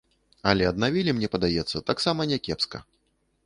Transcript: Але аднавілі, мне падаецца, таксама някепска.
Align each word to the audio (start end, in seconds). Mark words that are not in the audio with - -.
Але 0.51 0.63
аднавілі, 0.71 1.11
мне 1.17 1.29
падаецца, 1.35 1.85
таксама 1.93 2.29
някепска. 2.33 2.77